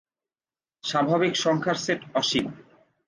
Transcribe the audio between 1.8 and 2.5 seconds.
Set Asim.